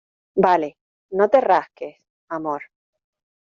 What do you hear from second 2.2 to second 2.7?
amor.